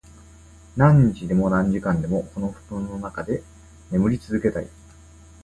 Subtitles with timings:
[0.77, 3.43] 何日でも、何時間でも、この布団の中で
[3.91, 4.67] 眠り続けたい。